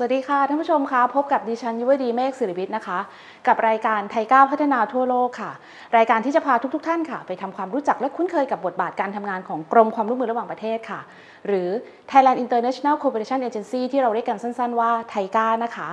[0.00, 2.98] สวัสดีค่ะท่านผู้ชมคะพบกับดิฉันยุวดีเมฆสิริวิทย์นะคะ
[3.46, 5.50] กับรายการ TICA พัฒนาทั่วโลกค่ะ
[5.96, 11.00] รายการที่จะพาทุกๆทท่านค่ะ ไปทำความรู้จักและคุ้นเคยกับบทบาทการทำงานของกรมความร่วมมือระหว่างประเทศค่ะ
[11.46, 11.68] หรือ
[12.10, 15.88] Thailand International Cooperation Agency ที่เราเรียกกันสั้นๆว่า TICA นะคะ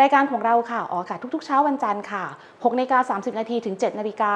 [0.00, 4.32] รายการของเราค่ะออกอากาศทุกๆ เช้าวันจันทร์ค่ะ6นาฬิกา30 นาทีถึง 7 นาฬิกา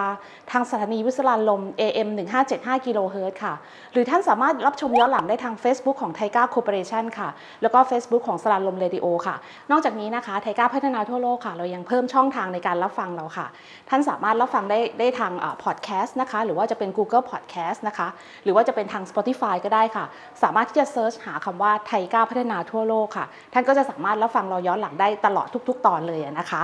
[0.50, 2.08] ทางสถานีวิทยุสราญรมย์ AM
[2.48, 3.54] 1575กิโลเฮิรตซ์ค่ะ
[3.92, 7.28] หรือท่านสามารถรับชมย้อนหลังได้ทาง Facebook ของ TICA Cooperation ค่ะ
[7.62, 9.36] แล้วก็ Facebook ของสราญรมเรดิโอค่ะ
[9.70, 13.46] นอกจากนี้นะคะ TICA พัฒนาทั่วโลกค่ะ เรายังเพิ่มช่องทางในการรับฟังเราค่ะ
[13.90, 15.32] ท่านสามารถรับฟังได้ได้ทาง
[15.64, 18.08] พอดแคสต์นะคะ หรือว่าจะเป็น Google Podcast นะคะ
[18.44, 20.04] หรือว่าจะเป็นทาง Spotify ก็ได้ค่ะ
[20.42, 26.62] สามารถที่จะ search หาคำว่า TICA พัฒนาทั่วโลกค่ะ ท่านก็จะสามารถรับฟังเราย้อนหลังได้ตลอดทุก ๆ ตอนเลยนะคะ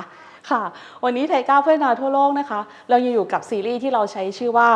[0.51, 0.63] ค่ะ
[1.05, 2.61] วันนี้ TICA พัฒนาทั่วโลกนะคะ
[2.91, 4.69] เรายังอยู่กับซีรีส์ที่เราใช้ชื่อว่า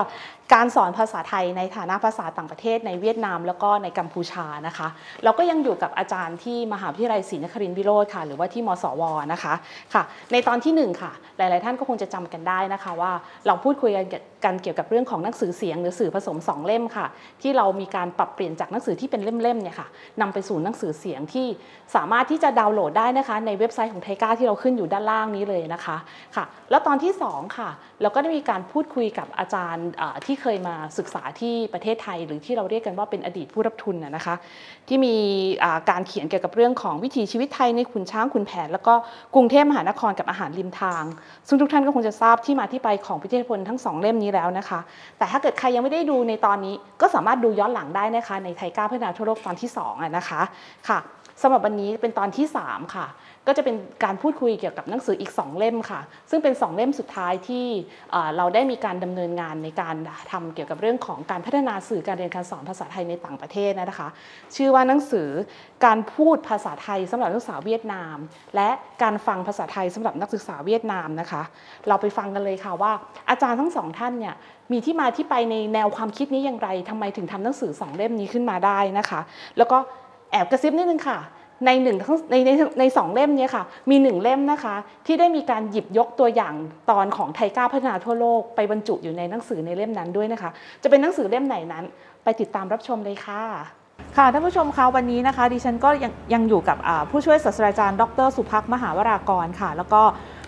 [0.55, 4.89] การสอนภาษาไทยในฐานะภาษาต่างประเทศในเวียดนาม แล้วก็ในกัมพูชานะคะ
[5.25, 9.55] เราก็ยังอยู่กับอาจารย์ที่มหาวิทยาลัยศรีนครินทร์วิโรธค่ะ หรือว่าที่มสวนะคะ
[9.95, 13.12] ค่ะ ในตอนที่ 1 ค่ะ หลาย ๆ ท่านก็คงจะจำกันได้นะคะ ว่า
[13.47, 14.07] เราพูดคุยกัน
[14.45, 17.07] กันเกี่ยวกับเรื่องของหนังสือเสียง หรือสื่อผสม 2 เล่มค่ะ
[17.42, 19.89] ที่เรามีการปรับเปลี่ยนจากหนังสือที่เป็นเล่ม ๆ เนี่ยค่ะ
[20.20, 21.47] นำไปสู่หนังสือเสียงที่
[21.95, 25.97] สามารถที่จะดาวน์โหลดได้นะคะ ในเว็บไซต์ของไทก้าที่เราขึ้นอยู่ด้านล่างนี้เลยนะคะ
[26.37, 27.71] ค่ะ แล้วตอนที่2ค่ะ
[28.03, 29.89] เราก็ได้มีการพูดคุยกับอาจารย์
[30.25, 34.35] ที่เคยมาศึกษาที่ประเทศไทย หรือที่เราเรียกกันว่าเป็นอดีตผู้รับทุนนะคะ
[34.89, 35.15] ที่มี
[35.91, 38.95] การเขียนเกี่ยวกับเรื่องของวิถีชีวิตไทยในขุนช้างขุนแผน แล้วก็
[39.35, 41.05] กรุงเทพมหานครกับอาหารริมทาง
[41.49, 44.81] ซึ่งทุกท่านก็คงจะทราบที่มาที่ไปของพิเทศพลทั้งสองเล่มนี้แล้วนะคะ
[45.19, 50.41] แต่ถ้าเกิดใครยังไม่ได้ดูในตอนนี้ก็สามารถดูย้อนหลังได้นะคะในไทยก้าพัฒนาทั่วโลกตอนที่2นะคะ
[50.89, 50.99] ค่ะ
[51.43, 53.07] สำหรับวันนี้เป็นตอนที่ 3 ค่ะ
[53.47, 56.00] ก็จะเป็นการพูดคุยเกี่ยวกับหนังสืออีก 2 เล่มค่ะ
[56.31, 57.67] ซึ่งเป็น 2 เล่มสุดท้ายที่
[58.36, 59.96] เราได้มีการดำเนินงานในการ
[60.33, 64.08] ทำเกี่ยวกับเรื่องของการพัฒนาสื่อการเรียนการสอนภาษาไทยในต่างประเทศนะคะ
[64.57, 65.29] ชื่อว่าหนังสือ
[65.85, 68.17] การพูดภาษาไทยสำหรับนักศึกษาเวียดนาม
[68.57, 68.70] และ
[69.02, 71.42] การฟังภาษาไทยสำหรับนักศึกษาเวียดนามนะคะ
[71.89, 72.92] เราไปฟังกันเลยค่ะว่า
[73.30, 74.35] อาจารย์ทั้งสองท่านเนี่ย
[74.73, 79.20] มีที่มาที่ไปในแนวความคิดนี้อย่างไรทำไมถึงทำหนังสือสองเล่มนี้ขึ้นมาได้นะคะ
[79.58, 79.79] แล้วก็
[80.33, 81.19] แอบกระซิบนิดนึงค่ะ
[81.67, 81.97] ในหนึ่ง
[82.31, 82.51] ในใน
[82.81, 84.75] ในสองเล่มนี้ค่ะ มีหนึ่งเล่มนะคะ
[85.07, 86.55] ที่ได้มีการหยิบยกตัวอย่าง
[86.91, 90.51] ตอนของไทก้าพัฒนาทั่วโลกไปบรรจุอยู่ในหนังสือในเล่มนั้นด้วยนะคะ
[90.83, 91.85] จะเป็นหนังสือเล่มไหนนั้น
[92.25, 93.43] ไปติดตามรับชมเลยค่ะ
[94.17, 96.77] ค่ะท่านผู้ชมคะวันนี้นะคะดิฉันก็ยังยังอยู่กับ
[97.11, 100.03] ผู้ช่วยศาสตราจารย์ ดร สุภักมหาวรากรค่ะ แล้วก็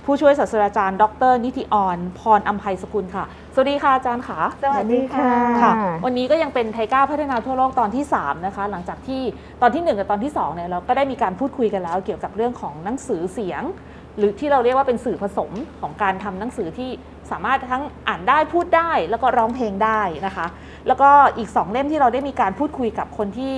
[0.06, 3.25] ผู้ช่วยศาสตราจารย์ ดร นิติออนพรอัมภัยสกุลค่ะ
[3.55, 5.31] สวัสดีค่ะอาจารย์ค่ะ สวัสดีค่ะ
[5.62, 5.72] ค่ะ
[6.05, 9.22] วันนี้ก็ยังเป็นไทก้าพัฒนาทั่วโลกตอนที่ 3 นะคะ หลังจากที่
[9.62, 13.62] ตอนที่ 1 กับตอนที่2เนี่ยเราก็ได้มีการพูดคุยกันแล้ว เกี่ยวกับเรื่องของหนังสือเสียง
[14.19, 15.50] หรือที่เราเรียกว่าเป็นสื่อผสม
[15.81, 16.91] ของการทำหนังสือที่
[17.31, 20.47] สามารถทั้งอ่านได้พูดได้แล้วก็ร้องเพลงได้นะคะ
[20.87, 23.56] แล้วก็อีก 2 เล่มที่เราได้มีการพูดคุยกับคนที่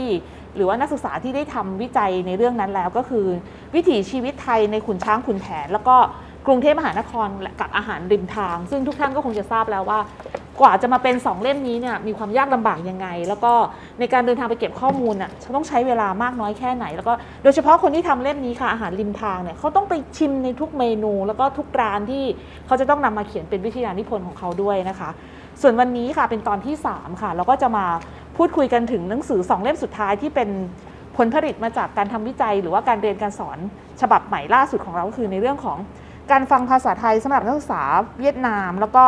[0.56, 3.26] หรือว่านักศึกษาที่ได้ทำวิจัยในเรื่องนั้นแล้วก็คือ
[3.74, 5.96] วิถีชีวิตไทยในขุนช้างขุนแผน แล้วก็
[6.48, 7.28] กรุงเทพมหานคร
[7.60, 10.00] กับอาหารริมทาง ซึ่งทุกท่านก็คงจะทราบแล้วว่า
[10.60, 13.52] กว่าจะมาเป็น 2 เล่มนี้เนี่ยมีความยากลำบากยังไง แล้วก็
[13.98, 22.24] ในการเดินทางไปเก็บข้อมูลน่ะต้องใช้เวลามากน้อยแค่ไหน แล้วก็โดยเฉพาะคนที่ทำเล่มนี้ค่ะอาหารริมทางเนี่ยเขาต้องไปชิมในทุกเมนู แล้วก็ทุกร้านที่
[22.66, 25.10] เขาจะต้องนำมาเขียนเป็นวิทยานิพนธ์ของเขาด้วยนะคะ
[25.62, 27.86] ส่วนวันนี้ค่ะเป็นตอนที่ 3 ค่ะเราก็จะมา
[28.36, 30.48] พูดคุยกันถึงหนังสือ 2 เล่มสุดท้ายที่เป็น
[31.16, 33.58] ผลผลิตมาจากการทำวิจัย หรือว่าการเรียนการสอน
[34.00, 35.78] ฉบับใหม่ล่าสุดของเราก็คือในเรื่องของ
[36.32, 37.82] การฟังภาษาไทยสำหรับนักศึกษา
[38.20, 39.04] เวียดนาม แล้วก็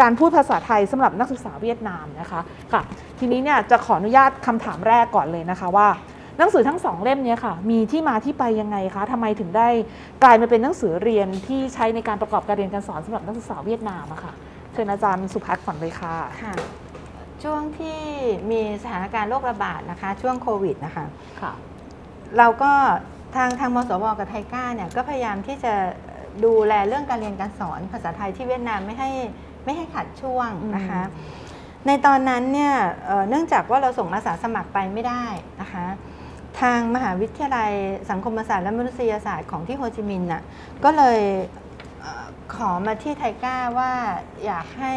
[0.00, 2.40] การพูดภาษาไทยสำหรับนักศึกษาเวียดนามนะคะ
[2.72, 2.82] ค่ะ
[3.18, 5.88] ทีนี้เนี่ยจะขออนุญาตคำถามแรกก่อนเลยนะคะว่า
[6.38, 9.68] หนังสือทั้งสองเล่มนี้ค่ะ มีที่มาที่ไปยังไงคะทำไมถึงได้
[10.22, 14.32] กลายมาเป็นหนังสือเรียนที่ใช้ในการประกอบการเรียนการสอนสำหรับนักศึกษาเวียดนามอะค่ะ
[14.72, 16.54] เชิญอาจารย์สุภัทรก่อนเลยค่ะค่ะ
[17.42, 18.00] ช่วงที่
[18.50, 21.06] มีสถานการณ์โรคระบาดนะคะ ช่วงโควิดนะคะ
[21.40, 21.52] ค่ะ
[22.38, 22.72] เราก็
[23.36, 25.74] ทางทางมสวกับไทก้าเนี่ยก็พยายามที่จะ
[26.44, 29.10] ดูแลเรื่องการเรียนการสอนภาษาไทยที่เวียดนามไม่ให้
[29.64, 31.02] ไม่ให้ขาดช่วงนะคะ
[31.86, 32.74] ในตอนนั้นเนี่ย
[33.28, 35.24] เนื่องจากว่าเราส่งอาสาสมัครไปไม่ได้
[35.60, 35.86] นะคะ
[36.60, 37.72] ทางมหาวิทยาลัย
[38.10, 40.42] สังคมศาสตร์และมนุษยศาสตร์ของที่โฮจิมินห์น่ะ
[40.84, 41.20] ก็เลย
[42.54, 43.92] ขอมาที่ไทก้าว่า
[44.44, 44.94] อยากให้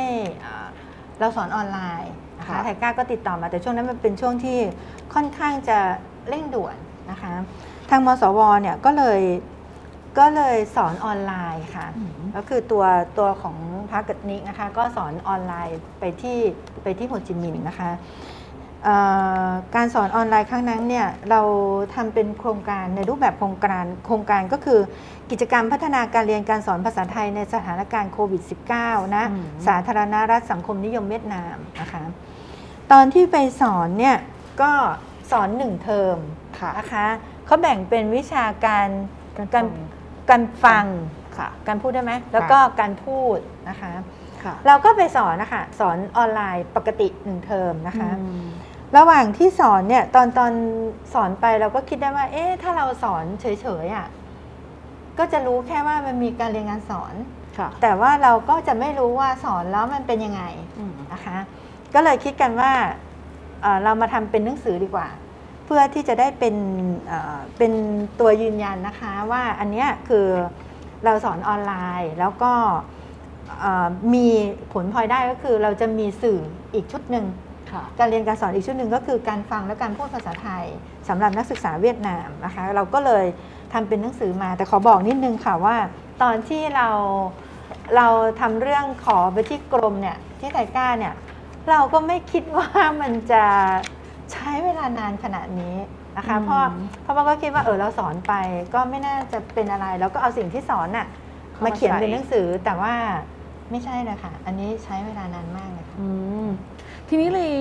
[1.20, 4.60] เราสอนออนไลน์นะคะไทก้าก็ติดต่อมาแต่ช่วงนั้นมันเป็นช่วงที่
[5.14, 5.80] ค่อนข้างจะ
[6.30, 6.76] เร่งด่วน
[7.12, 7.34] นะคะ
[7.90, 9.22] ทางมสวเนี่ยก็เลย
[10.18, 11.88] ก็เลยสอนออนไลน์ค่ะ
[12.36, 12.86] ก็คือตัว
[13.18, 13.58] ตัวของ
[13.92, 16.38] พักกัดนิกนะคะ ก็สอนออนไลน์ไปที่
[16.84, 17.92] ไปที่โฮจิมินห์นะคะ
[19.76, 21.42] การสอนออนไลน์ครั้งนั้นเนี่ยเรา
[21.96, 24.80] ทำเป็นโครงการในรูปแบบโครงการโครงการก็คือ
[25.32, 28.42] กิจกรรมพัฒนาการเรียนการสอนภาษาไทยในสถานการณ์โควิด
[28.78, 29.26] -19 นะ
[29.68, 32.04] สาธารณรัฐสังคมนิยมเวียดนามนะคะ
[32.92, 34.18] ตอนที่ไปสอนเนี่ย
[34.62, 34.72] ก็
[35.32, 36.18] สอนหนึ่งเทอม
[36.78, 37.06] นะคะ
[37.46, 38.88] เขาแบ่งเป็นวิชาการ
[39.56, 39.66] การ
[40.30, 40.86] การฟัง
[41.38, 43.38] ค่ะการพูดได้ไหมแล้วก็การพูด
[43.70, 43.92] นะคะ
[44.44, 48.48] ค่ะเราก็ไปสอนนะคะสอนออนไลน์ปกติหนึ่งเทอมนะคะอืม
[48.98, 50.54] ระหว่างที่สอนเนี่ยตอนตอน
[51.14, 53.46] สอนไปเราก็คิดได้ว่า เอ๊ะถ้าเราสอนเฉ
[53.84, 54.08] ยๆอะ่ะ
[55.18, 57.14] ก็จะรู้แค่ว่ามันมีการเรียนการสอน
[57.58, 60.44] ค่ะแต่ว่าเราก็จะไม่รู้ว่าสอนแล้วมันเป็นยังไง
[60.80, 61.38] อืมนะคะ
[61.94, 62.72] ก็เลยคิดกันว่า
[63.62, 65.08] เอ่อเรามาทำเป็นหนังสือดีกว่า
[65.66, 66.56] เพื่อที่จะได้เป็น
[67.08, 67.74] เอ่อเป็น
[68.20, 70.28] ตัวยืนยันนะคะว่าอันเนี้ยคือ
[71.06, 72.52] เราสอนออนไลน์แล้วก็
[73.60, 74.28] เอ่อมี
[74.74, 76.40] ผลพลอยได้ก็คือเราจะมีสื่อ
[76.74, 77.26] อีกชุดหนึ่ง
[77.72, 80.66] ค่ะการเรียนการสอนอีกชุดหนึ่งก็คือการฟังและการพูดภาษาไทย
[81.08, 83.26] สำหรับนักศึกษาเวียดนามนะคะ เราก็เลย
[83.74, 85.78] ทำเป็นหนังสือมา แต่ขอบอกนิดนึงค่ะว่า
[86.22, 86.90] ตอนที่เรา
[87.96, 88.08] เรา
[88.42, 91.14] ทำเรื่องขอไปที่กรมเนี่ยที่ไทก้าเนี่ย
[91.70, 92.70] เราก็ไม่คิดว่า
[93.02, 93.44] มันจะ
[94.34, 95.76] ใช้เวลานานขนาดนี้
[96.18, 96.64] นะคะอืมเพราะ
[97.04, 98.34] เพราะว่าก็คิดว่าเออเราสอนไป
[98.74, 101.08] ก็ไม่น่าจะเป็นอะไร แล้วก็เอาสิ่งที่สอนน่ะ
[101.64, 102.94] มาเขียนเป็นหนังสือแต่ว่า
[103.72, 106.08] ไม่ใช่เลยค่ะ อันนี้ใช้เวลานานมากเลยค่ะอื
[106.44, 106.46] ม
[107.10, 107.52] ทีนี้เลย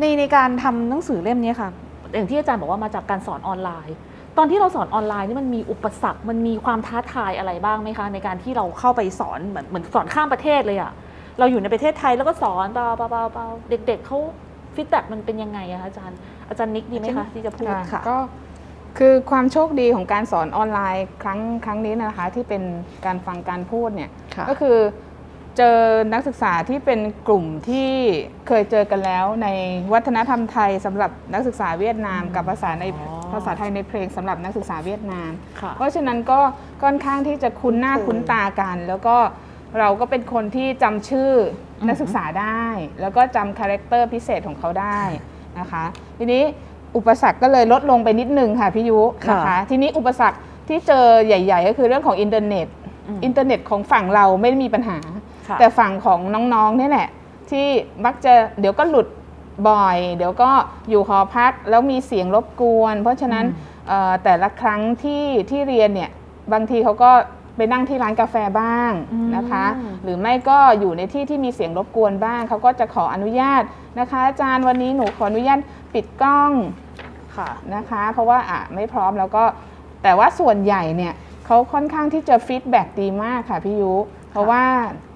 [0.00, 1.68] ในในการทำหนังสือเล่มนี้ค่ะ
[2.14, 3.96] อย่างที่อาจารย์บอกว่ามาจากการสอนออนไลน์
[4.38, 10.92] ตอนที่เราสอนออนไลน์นี่มันมีอุปสรรค มันมีความท้าทายอะไรบ้างไหมคะ ในการที่เราเข้าไปสอนเหมือนเหมือนสอนข้ามประเทศเลยอะ
[11.38, 14.18] เราอยู่ในประเทศไทยแล้วก็สอนเบาเบาเบาเบาเด็ก ๆเขา
[14.76, 16.18] ฟีดแบ็มันเป็นยังไงอะคะอาจารย์
[16.48, 18.16] อาจารย์นิกดีไหมคะที่จะพูดค่ะค่ะก็
[18.98, 22.62] คือความโชคดีของการสอนออนไลน์ครั้งครั้งนี้นะคะที่เป็น
[23.06, 24.78] การฟังการพูดเนี่ยค่ะก็คือ
[25.56, 25.78] เจอ
[26.12, 27.90] นักศึกษาที่เป็นกลุ่มที่
[28.48, 29.48] เคยเจอกันแล้วใน
[29.92, 35.30] วัฒนธรรมไทยสำหรับนักศึกษาเวียดนาม กับภาษาในอ๋อภาษาไทยในเพลงสำหรับนักศึกษาเวียดนาม
[35.60, 36.40] ค่ะเพราะฉะนั้นก็
[36.82, 39.16] ค่อนข้างที่จะคุ้นหน้าคือคุ้นตากัน แล้วก็
[39.78, 41.30] เราก็เป็นคนที่จำชื่อ
[41.80, 42.64] อมนักศึกษาได้
[43.00, 45.00] แล้วก็จำ character พิเศษของเขาได้
[45.58, 45.84] นะคะ
[46.18, 46.42] ทีนี้
[46.96, 49.00] อุปสรรคก็เลยลดลงไปนิดนึงค่ะพี่ยุ
[49.30, 50.38] นะคะ ทีนี้อุปสรรค
[50.68, 54.98] ที่เจอใหญ่ๆ ก็คือเรื่องของอินเทอร์เน็ต อินเทอร์เน็ตของฝั่งเราไม่ได้มีปัญหา
[55.48, 56.20] ค่ะแต่ฝั่งของ
[56.54, 57.08] น้องๆเนี่ยแหละ
[57.50, 57.66] ที่
[58.04, 59.08] มักจะเดี๋ยวก็หลุด
[59.68, 60.50] บ่อย เดี๋ยวก็
[60.90, 66.10] อยู่หอพักแล้วมีเสียงรบกวน เพราะฉะนั้นอืมเอ่อแต่ละครั้งที่ที่เรียนเนี่ย
[66.52, 67.10] บางทีเขาก็
[67.56, 68.92] ไปนั่งที่ร้านกาแฟบ้าง
[69.36, 69.64] นะคะ
[70.02, 73.62] หรือไม่ก็อยู่ในที่ที่มีเสียงรบกวนบ้าง เขาก็จะขออนุญาต
[74.00, 75.58] นะคะ อาจารย์วันนี้หนูขออนุญาต
[75.94, 76.52] ปิดกล้อง
[77.36, 79.44] ค่ะนะคะ เพราะว่าอะไม่พร้อมแล้วก็
[80.02, 81.14] แต่ว่าส่วนใหญ่เนี่ย
[81.46, 83.94] เขาค่อนข้างที่จะ feedback ดีมากค่ะพี่ยุ
[84.30, 84.64] เพราะว่า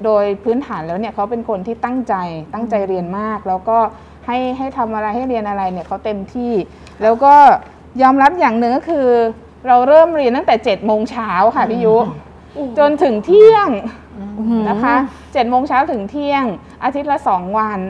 [0.04, 2.14] โดยพื้นฐานแล้วเนี่ยเขาเป็นคนที่ตั้งใจ
[2.54, 3.78] ตั้งใจเรียนมาก แล้วก็
[4.26, 6.52] ให้ให้ทำอะไรให้เรียนอะไรเนี่ยเขาเต็มที่
[7.02, 7.34] แล้วก็
[8.02, 9.08] ยอมรับอย่างหนึ่งก็คือ
[9.69, 11.96] เราเริ่มเรียนตั้งแต่เจ็ดโมงเช้าค่ะพี่ยุ
[12.79, 13.69] จนถึงเที่ยง
[14.69, 14.97] นะคะ
[15.32, 16.44] เจ็ดโมงเช้าถึงเที่ยง
[16.85, 17.81] อาทิตย์ละสองวัน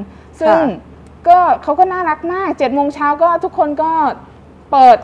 [0.41, 0.61] ซึ่ง
[1.29, 3.93] ก็เขาก็น่ารักมากเจ็ดโมงเช้าก็ทุกคนก็
[4.71, 4.99] เปิด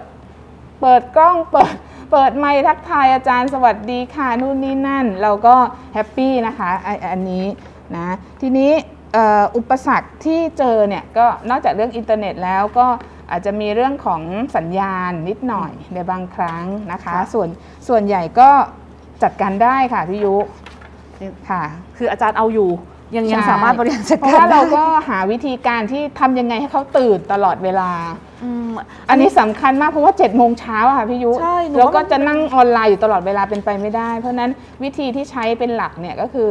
[0.80, 1.72] เปิดกล้องเปิด
[2.10, 5.56] เปิดไมค์ทักทายอาจารย์สวัสดีค่ะนู่นนี่นั่น เราก็
[5.94, 7.46] happy นะคะไออันนี้
[7.96, 8.08] นะ
[8.40, 8.72] ทีนี้
[9.12, 12.86] เอ่ออุปสรรคที่เจอเนี่ยก็นอกจากเรื่องอินเทอร์เน็ตแล้วก็
[13.30, 14.22] อาจจะมีเรื่องของ
[14.56, 17.48] สัญญาณนิดหน่อยในบางครั้งนะคะค่ะส่วน
[17.88, 18.50] ส่วนใหญ่ก็
[19.22, 20.34] จัดการได้ค่ะพี่ยุ
[21.50, 21.62] ค่ะ
[21.96, 22.70] คืออาจารย์เอาอยู่
[23.16, 27.90] ยังยังใช่สามารถบริหารจัดเพราะการว่าได้เราก็หาวิธีการที่ทำยังไงให้เขาตื่นตลอดเวลา
[28.44, 28.70] อืม
[29.10, 34.50] อันนี้สำคัญมากเพราะว่า7จ็ดโมงเช้าอะค่ะพี่ยุใช่หนูแล้วว่าก็มันจะนั่งออนไลน์อยู่ตลอดเวลาเป็นไปไม่ได้ เพราะฉะนั้น
[34.82, 36.50] วิธีที่ใช้เป็นหลักเนี่ยก็คือ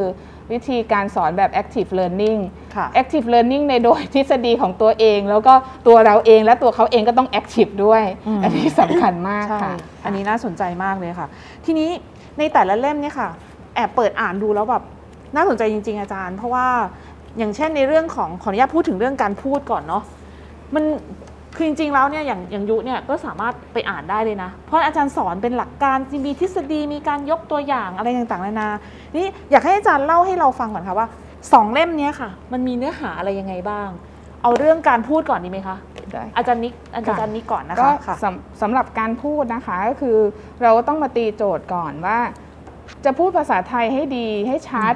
[0.51, 2.39] วิธีการสอนแบบ active learning
[2.75, 5.53] ค่ะ active learning ในโดยทฤษฎีของตัวเอง แล้วก็
[5.88, 11.27] ตัวเราเองและตัวเขาเองก็ต้อง active ด้วยอืมอันนี้สำคัญมากใช่ค่ะ อันนี้น่าสนใจมากเลยค่ะ
[11.65, 11.89] ทีนี้
[12.38, 13.30] ในแต่ละเล่มเนี่ยค่ะ
[13.75, 14.84] แอบเปิดอ่านดูแล้วแบบ
[15.36, 16.68] น่าสนใจจริง ๆ อาจารย์ เพราะว่า
[17.38, 20.04] อย่างเช่นในเรื่องของขออนุญาตพูดถึงเรื่องการพูดก่อนเนาะ
[20.75, 20.84] มัน
[21.56, 28.70] คือจริงๆแล้วเนี่ยอย่างอย่างยุเนี่ยก็สามารถไปอ่านได้เลยนะ เพราะอาจารย์สอนเป็นหลักการมีทฤษฎีมีการยกตัวอย่างอะไรต่างๆนานา
[29.15, 31.08] นี่อยากให้อาจารย์เล่าให้เราฟังก่อนค่ะว่า
[31.54, 33.89] สองเล่มนี้ค่ะ มันมีเนื้อหาอะไรยังไงบ้าง
[34.42, 35.77] เอาเรื่องการพูดก่อนดีไหมคะ
[36.13, 40.17] ได้อาจารย์นิกอาจารย์นิกก่อนนะก็คะค่ะสำสำหรับการพูดนะคะก็คือ
[40.63, 42.19] เราต้องมาตีโจทย์ก่อนว่า
[43.05, 44.93] จะพูดภาษาไทยให้ดีให้ชัด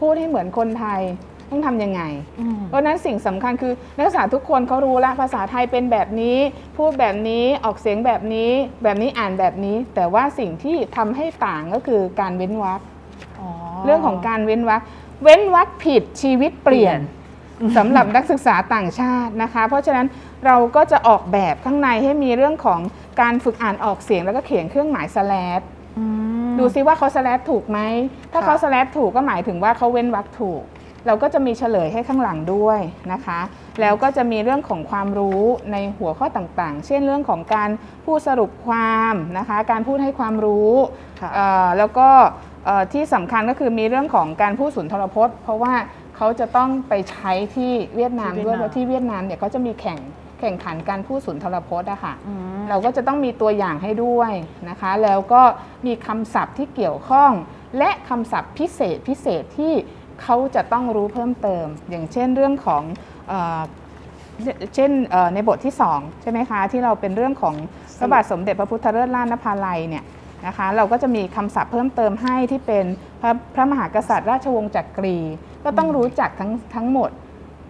[0.00, 1.02] พูดให้เหมือนคนไทย
[1.50, 2.02] ต้องทำยังไง
[2.40, 6.36] อืมเพราะฉะนั้นสิ่งสำคัญคือนักศึกษาทุกคนเขารู้ละภาษาไทยเป็นแบบนี้
[6.76, 8.50] พูดแบบนี้ออกเสียงแบบนี้
[8.82, 12.80] แบบนี้อ่านแบบนี้ แต่ว่าสิ่งที่ทำให้ต่างก็คือการเว้นวรรค
[13.84, 14.82] เรื่องของการเว้นวรรค
[15.22, 16.98] เว้นวรรคผิดชีวิตเปลี่ยน
[17.76, 20.06] สำหรับนักศึกษาต่างชาตินะคะ เพราะฉะนั้น
[20.46, 22.80] เราก็จะออกแบบข้างในให้มีเรื่องของ
[23.20, 25.60] การฝึกอ่านออกเสียงแล้วก็เขียนเครื่องหมายสแลด
[25.98, 26.04] อื
[26.48, 27.78] มดูซิว่าเขาสแลดถูกไหม
[28.32, 30.62] ถ้าค่ะเขาสแลดถูกก็หมายถึงว่าเขาเว้นวรรคถูก
[31.06, 32.80] เราก็จะมีเฉลยให้ข้างหลังด้วย
[33.12, 33.40] นะคะ
[33.80, 37.70] แล้วก็จะมีเรื่องของความรู้ในหัวข้อต่างๆ เช่นเรื่องของการ
[38.04, 40.72] พูดสรุปความนะคะ การพูดให้ความรู้
[41.20, 42.08] ค่ะเอ่อแล้วก็
[42.64, 45.74] เอ่อที่สำคัญก็คือมีเรื่องของการพูดสุนทรพจน์ เพราะว่า
[46.16, 49.98] เขาจะต้องไปใช้ที่เวียดนามที่เวีด้วยยดนามเพราะที่เวียดนามเนี่ยเขาจะมีแข่ง
[50.42, 54.32] แข่งขันการพูดสุนทรพจน์อะค่ะอืมเราก็จะต้องมีตัวอย่างให้ด้วย
[54.68, 55.42] นะคะ แล้วก็
[55.86, 57.30] มีคำศัพท์ที่เกี่ยวข้อง
[57.78, 59.72] และคำศัพท์พิเศษพิเศษที่
[60.22, 62.82] เขาจะต้องรู้เพิ่มเติม อย่างเช่นเรื่องของ
[63.28, 63.60] เออ
[64.74, 67.54] เช่นเอ่อในบทที่ 2 ใช่ไหมคะ ที่เราเป็นเรื่องของ
[67.98, 70.04] พระบาทสมเด็จพระพุทธเลิศล่านภาลัยเนี่ย
[70.46, 72.84] นะคะเราก็จะมีคำศัพท์เพิ่มเติมให้ที่เป็น
[73.20, 75.18] พระพระมหากษัตริย์ราชวงศ์จักรี
[75.64, 77.10] ก็ต้องรู้จักทั้งทั้งหมด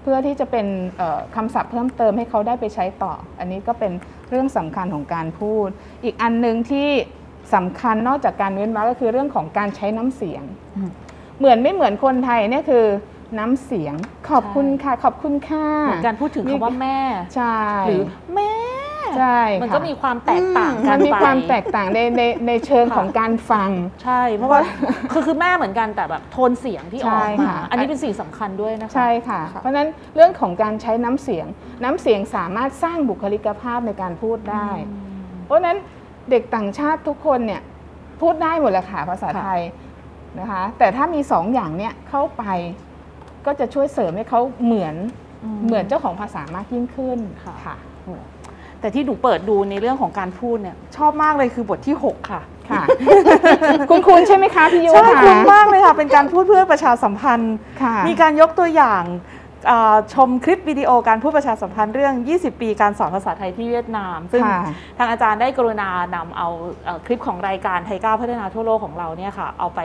[0.03, 0.67] เพื่อที่จะเป็น
[0.97, 3.93] เอ่อคำศัพท์เพิ่มเติมให้เขาได้ไปใช้ต่อ อันนี้ก็เป็น
[4.31, 5.69] เรื่องสำคัญของการพูด
[6.05, 6.89] อีกอันหนึ่งที่
[7.55, 10.43] สำคัญนอกจากการเว้นวรรคก็คือเรื่องของการใช้น้ำเสียง
[10.77, 10.91] อืม
[11.39, 12.85] เหมือนไม่เหมือนคนไทยเนี่ยคือ
[13.39, 13.95] น้ำเสียง
[14.31, 16.99] ขอบคุณค่ะ ขอบคุณค่ะเหมือนการพูดถึงคำว่าแม่
[17.35, 18.03] ใช่ หรือ
[18.35, 18.53] แม่
[19.19, 23.71] ใช่มันค่ะก็มีความแตกต่างกัมันนมีไปความแตกต่างในในในเชิงค่ะของการฟัง
[24.05, 24.61] ใช่ เพราะว่า
[25.13, 31.47] คือคือแม่เหมือนกันแต่แบบโทนเสียงที่ออกใช่มาค่ะอันนี้เป็นสิ่งสำคัญด้วยนะคะใช่ค่ะ เพราะฉะนั้นเรื่องของการใช้น้ำเสียง
[31.85, 34.69] น้ำเสียงสามารถสร้างบุคลิกภาพในการพูดได้
[35.45, 35.79] เพราะฉะนั้น
[36.31, 37.63] เด็กต่างชาติทุกคนเนี่ย
[38.21, 39.61] พูดได้หมดแหละค่ะภาษาค่ะไทย
[40.39, 42.45] นะคะ แต่ถ้ามีสองอย่างเนี่ยเข้าไป
[43.47, 44.95] ก็จะช่วยเสริมให้เขาเหมือน
[45.67, 47.77] เหมือนเจ้าของภาษามากยิ่งขึ้นค่ะค่ะ
[48.83, 52.83] แต่ที่หนูเปิดดูในเรื่องของการพูดเนี่ยชอบมากเลยคือบทที่ 6 ค่ะ ค่ะ
[53.91, 59.42] คุณคุณใช่ไหมคะพี่ยุใช่ค่ะ คุ้มมากเลยค่ะ เป็นการพูดเพื่อประชาสัมพันธ์ ค่ะ มีการยกตัวอย่างอ่า
[60.15, 64.63] ชมคลิปวิดีโอการพูดประชาสัมพันธ์เรื่อง 20 ปีการสอนภาษาไทยที่เวียดนาม ซึ่งค่ะ
[64.99, 66.49] ทางอาจารย์ได้กรุณานำเอา
[66.85, 69.81] เอ่อคลิปของรายการไทยก้าวพัฒนาทั่วโลกของเราเนี่ยค่ะ เอาไป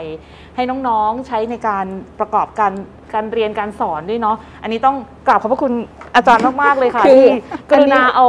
[0.56, 1.86] ให้น้องๆใช้ในการ
[2.18, 2.72] ประกอบการ
[3.14, 5.72] การเรียนการสอนด้วยเนาะ อันนี้ต้องกราบขอบพระคุณ
[6.16, 7.30] อาจารย์มากๆเลยค่ะคือที่
[7.70, 8.26] กอันนี้รุณาเอา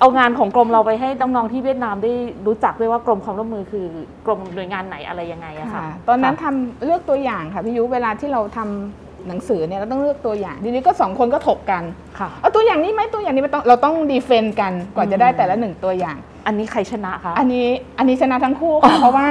[0.00, 2.12] เอางานของกรมเราไปให้น้องๆที่เวียดนามได้
[2.46, 3.86] รู้จักด้วยว่ากรมความร่วมมือคือ
[4.26, 11.82] กรมหน่วยงานไหนอะไรยังไงอะค่ะค่ะตอนนั้นค่ะทำเลือกตัวอย่างค่ะพี่ยุเวลาที่เราทำ หนังสือเนี่ยเราต้องเลือกตัวอย่าง ทีนี้ก็สองคนก็ถกกัน
[12.18, 16.16] ค่ะเอาตัวอย่างนี้ไหมตัวอย่างนี้ไม่ต้องเราต้องดีเฟนต์กันกว่าจะได้อืมแต่ละหนึ่งตัวอย่าง
[16.46, 17.66] อันนี้ใครชนะคะอันนี้
[17.98, 19.26] อันนี้ชนะทั้งคู่ค่ะเพราะว่า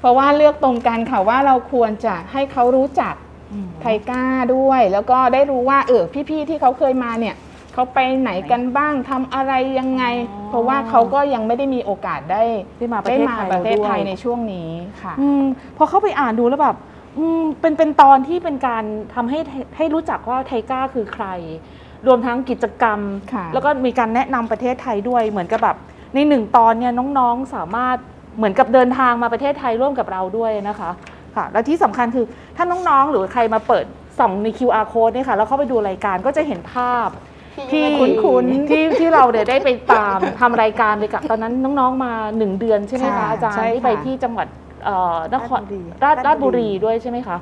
[0.00, 3.14] เพราะว่าเลือกตรงกันค่ะว่าเราควรจะให้เขารู้จัก
[3.52, 7.36] อืมไทก้าด้วย แล้วก็ได้รู้ว่าเออพี่ๆที่เขาเคยมาเนี่ย
[7.74, 12.42] เขาไปไหนกันบ้างทำอะไรยังไงอ๋อเพราะว่าเขาก็ยังไม่ได้มีโอกาสได้
[12.78, 14.70] ได้มาประได้เทศมาไทยประเทศไทยด้วยในช่วงนี้
[15.02, 15.42] ค่ะอืม
[15.76, 16.76] พอเข้าไปอ่านดูแล้วแบบ
[17.18, 19.38] อืมเป็นเป็นตอนที่เป็นการทำให้
[19.76, 21.26] ให้รู้จักว่าไทก้าคือใคร
[22.06, 23.00] รวมทั้งกิจกรรม
[23.32, 25.76] ค่ะแล้วก็มีการแนะนำประเทศไทยด้วย เหมือนกับแบบ
[26.14, 27.96] ในหนึ่งตอนเนี่ยน้องๆสามารถ
[28.36, 30.90] เหมือนกับเดินทางมาประเทศไทยร่วมกับเราด้วยนะคะ
[31.36, 32.26] ค่ะ และที่สำคัญคือ
[32.56, 33.84] ถ้าน้องๆ หรือใครมาเปิด
[34.18, 37.08] ส่องใน QR code เนี่ยค่ะแล้วเข้าไปดูรายการก็จะเห็นภาพ
[37.72, 44.71] ที่คุ้นๆที่ที่เราเดี๋ยวได้ไปตาม ทำรายการไปกับตอนนั้นน้องๆมาหนึ่งเดือนใช่ไหมค่ะคะอาจารย์ใช่ที่ไปค่ะ ที่จังหวัดเอ่อ
[45.34, 47.36] นครราชบุรีราชราชบุรีด้วยใช่ไหมคะ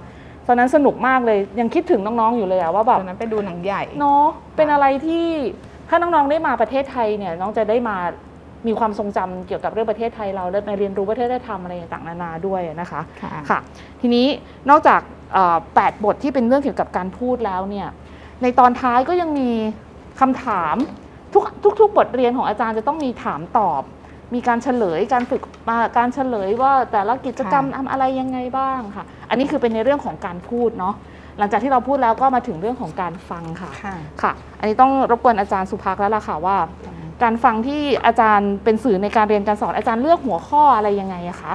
[0.46, 5.26] ตอนนั้นสนุกมากเลยยังคิดถึงน้องๆอยู่เลยอะว่าแบตบอนนั้นไปดูหนังใหญ่เนาะเป็นอะไรที่
[5.88, 7.96] ถ้าน้องๆได้มาประเทศไทยเนี่ยน้องจะได้มา
[8.66, 13.58] มีความทรงจำเกี่ยวกับเรื่องประเทศไทยเราได้มาเรียนรู้วัฒนธรรมอะไรต่างๆนานาด้วยนะคะค่ะค่ะ
[14.00, 14.26] ทีนี้
[14.70, 15.00] นอกจาก
[15.32, 17.88] เอ่อแปดบทที่เป็นเรื่องเกี่ยวกับการพูดแล้วเนี่ย
[18.42, 19.50] ในตอนท้ายก็ยังมี
[20.20, 20.76] คำถาม
[21.34, 21.44] ทุก
[21.80, 23.82] ทุกๆบทเรียนของอาจารย์จะต้องมีถามตอบ
[24.34, 30.94] มีการเฉลยการฝึกมาการเฉลยว่าแต่ละกิจกรรมค่ะทำอะไรยังไงบ้างค่ะ อันนี้คือเป็นในเรื่องของการพูดเนาะ
[31.38, 36.56] หลังจากที่เราพูดแล้วก็มาถึงเรื่องของการฟังค่ะค่ะค่ะ อันนี้ต้องรบกวนอาจารย์สุภักแล้วล่ะค่ะว่า
[37.22, 41.54] การฟังที่อาจารย์เป็นสื่อในการเรียนการสอนอาจารย์เลือกหัวข้ออะไรยังไงอะคะ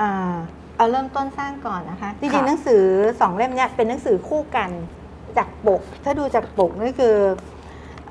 [0.00, 0.34] อ่า
[0.76, 2.82] เอาเริ่มต้นสร้างก่อนนะคะจริค่ะงๆหนังสือ
[3.20, 4.70] สองเล่มเนี้ยเป็นหนังสือคู่กัน
[5.36, 7.16] จากปก ถ้าดูจากปกนี่คือ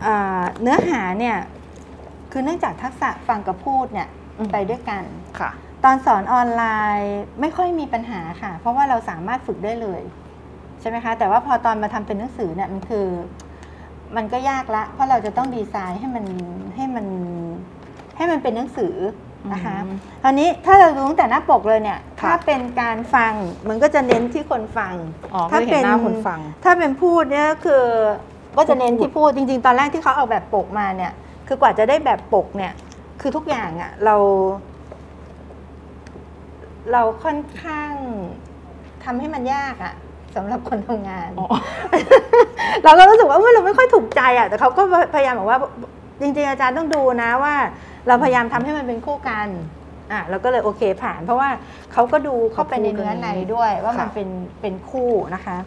[0.06, 1.38] อาเนื้อหาเนี่ย
[2.32, 4.08] คือเนื่องจากทักษะฟังกับพูดเนี่ย
[4.52, 5.04] ไปด้วยกัน
[5.40, 5.52] ค่ะ
[5.84, 6.64] ตอนสอนออนไล
[7.00, 10.02] น์ไม่ค่อยมีปัญหาค่ะ เพราะว่าเราสามารถฝึกได้เลย
[10.82, 13.08] ใช่ไหมคะ แต่ว่าพอตอนมาทำเป็นหนังสือเนี่ยมันคือ
[14.16, 16.26] มันก็ยากละ เพราะเราจะต้องดีไซน์ให้มัน
[16.76, 17.06] ให้มัน
[18.18, 18.96] ให้มันเป็นหนังสือ
[19.54, 23.34] นะคะอืมคราวนี้ถ้าเราดูตั้งแต่หน้าปกเลยเนี่ยค่ะถ้าเป็นการฟัง
[23.70, 24.96] มันก็จะเน้นที่คนฟัง
[25.34, 27.84] อ๋อไม่ได้เห็นหน้าคนฟัง ถ้าเป็นพูดเนี่ยคือ
[28.58, 31.14] ก็จะเน้นที่พูดจริง ๆ ตอนแรกที่เขาเอาแบบปกมาเนี่ย
[31.52, 32.74] คือกว่าจะได้แบบปกเนี่ย
[33.22, 34.16] คือทุกอย่างอะ่ะเรา
[36.92, 37.92] เราค่อนข้าง
[39.04, 39.94] ทำให้มันยากอะ่ะ
[40.36, 41.48] สำหรับคนทำงานอ๋อ
[42.84, 44.82] เราก็รู้สึกว่าเอ้ยเราไม่ค่อยถูกใจอะ่ะแต่เขาก็
[45.16, 45.60] พยายามบอกว่า
[46.22, 47.56] จริงๆอาจารย์ต้องดูนะว่า
[48.08, 49.48] เราพยายามทำให้มันเป็นคู่กัน
[50.12, 51.50] อะเราก็เลยโอเคผ่าน เพราะว่า
[51.94, 54.30] เขาก็ดูเข้าไปในเนื้อในด้วยว่ามันค่ะเป็น
[54.62, 55.58] เป็นคู่นะคะ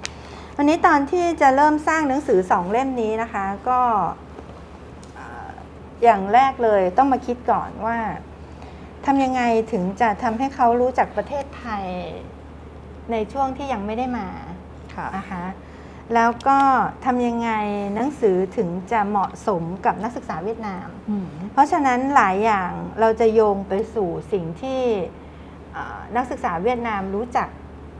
[0.56, 3.80] วันนี้ตอนที่จะเริ่มสร้างหนังสือสองเล่มนี้นะคะ ก็
[4.31, 4.31] เอ่
[6.02, 7.98] ออย่างแรกเลยต้องมาคิดก่อนว่า
[9.06, 9.42] ทำยังไง
[9.72, 11.86] ถึงจะทำให้เขารู้จักประเทศไทย
[13.12, 14.28] ในช่วงที่ยังไม่ได้มา
[14.94, 15.44] ค่ะนะคะ
[16.14, 16.58] แล้วก็
[17.04, 17.50] ทำยังไง
[17.94, 24.80] หนังสือถึงจะเหมาะสมกับนักศึกษาเวียดนามอืมเพราะฉะนั้นหลายอย่างเราจะโยงไปสู่สิ่งที่
[25.72, 27.48] เอ่อนักศึกษาเวียดนามรู้จัก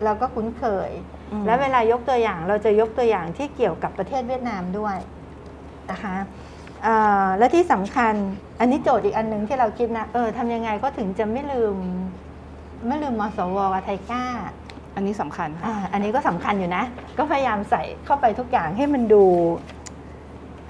[0.05, 0.91] แล้วก็คุ้นเคย
[1.33, 4.97] อืมและเวลายกตัวอย่างเราจะยกตัวอย่างที่เกี่ยวกับประเทศเวียดนามด้วย
[5.91, 6.42] นะคะเอ่อ
[7.39, 8.15] และที่สำคัญ
[8.61, 11.77] อันนี้โจทย์อีกอันหนึ่งที่เราคิดนะเออทำยังไงก็ถึงจะไม่ลืม
[12.87, 14.25] ไม่ลืมมสวกับไทก้า
[14.95, 16.85] อันนี้สำคัญค่ะอ่าอันนี้ก็สำคัญอยู่นะ
[17.19, 19.25] ก็พยายามใส่เข้าไปทุกอย่างให้มันดู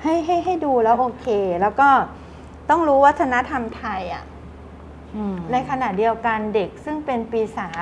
[0.02, 1.26] ให้ให้ให้ดูแล้วโอเค
[1.60, 1.88] แล้วก็
[2.70, 4.24] ต้องรู้วัฒนธรรมไทยอะ
[5.16, 7.40] อืมในขณะเดียวกันเด็กซึ่งเป็นปี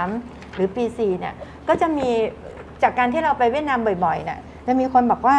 [0.09, 1.35] 3หรือปี4เนี่ย
[1.69, 2.09] ก็จะมี
[2.83, 5.39] จากการที่เราไปเวียดนามบ่อยๆเนี่ยจะมีคนบอกว่า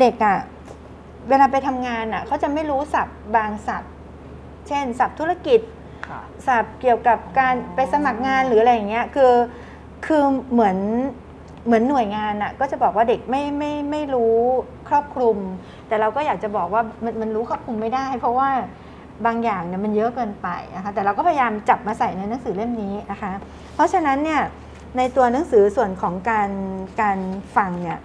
[0.00, 0.38] เด็กอะ
[1.28, 3.92] เวลาไปทำงานอะเขาจะไม่รู้ศัพท์บางศัพท์
[4.68, 5.60] เช่น ศัพท์ธุรกิจ
[6.08, 9.32] ค่ะศัพท์เกี่ยวกับการไปสมัครงานหรืออะไรอย่างเงี้ยคือ
[10.06, 10.76] คือเหมือน
[11.66, 14.36] เหมือนหน่วยงานอะก็จะบอกว่าเด็กไม่ไม่ไม่รู้
[14.88, 15.36] ครอบคลุม
[15.88, 18.50] แต่เราก็อยากจะบอกว่ามันมันรู้ครอบคลุมไม่ได้ เพราะว่า
[19.26, 23.32] บางอย่างเนี่ยมันเยอะเกินไปนะคะแต่เราก็พยายามจับมาใส่ในหนังสือเล่มนี้นะคะ
[23.74, 24.42] เพราะฉะนั้นเนี่ย
[24.96, 26.50] ในตัวหนังสือส่วนของการ
[27.00, 27.18] การ
[27.56, 27.98] ฟังเนี่ย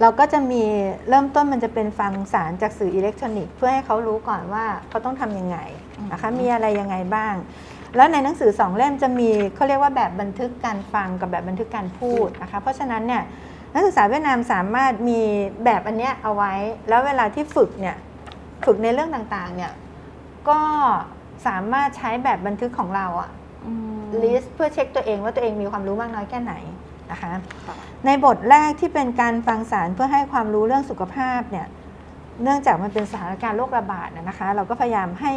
[0.00, 0.62] เราก็จะมี
[1.08, 5.58] เริ่มต้นมันจะเป็นฟังสารจากสื่ออิเล็กทรอนิกส์เพื่อให้เขารู้ก่อนว่าเขาต้องทำยังไง
[6.12, 7.34] นะคะอืมมีอะไรยังไงบ้าง
[7.96, 13.22] แล้วในหนังสือสองเล่มจะมีเขาเรียกว่าแบบบันทึกการฟังกับแบบบันทึกการพูดนะคะเพราะฉะนั้นเนี่ย
[13.72, 15.20] นักศึกษาเวียดนามสามารถมี
[15.64, 16.52] แบบอันเนี้ยเอาไว้
[16.88, 17.96] แล้วเวลาที่ฝึกเนี่ย
[18.66, 19.72] ฝึกในเรื่องต่างๆเนี่ย
[20.48, 20.60] ก็
[21.46, 23.30] สามารถใช้แบบบันทึกของเราอะ
[23.66, 26.54] อืมลิสต์เพื่อเช็คตัวเองว่าตัวเองมีความรู้มากน้อยแค่ไหน
[27.10, 27.32] นะคะ
[27.66, 31.66] ค่ะ ในบทแรกที่เป็นการฟังสารเพื่อให้ความรู้เรื่องสุขภาพเนี่ย
[32.42, 35.32] เนื่องจากมันเป็นสถานการณ์โรคระบาดนะนะคะ เราก็พยายามให้